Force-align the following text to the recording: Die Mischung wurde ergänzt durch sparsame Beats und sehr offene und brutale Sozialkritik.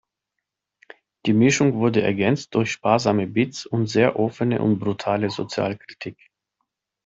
Die 1.27 1.33
Mischung 1.33 1.75
wurde 1.75 2.01
ergänzt 2.01 2.55
durch 2.55 2.71
sparsame 2.71 3.27
Beats 3.27 3.67
und 3.67 3.85
sehr 3.85 4.17
offene 4.17 4.59
und 4.59 4.79
brutale 4.79 5.29
Sozialkritik. 5.29 6.17